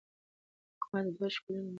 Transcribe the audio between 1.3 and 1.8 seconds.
شکلونه لري.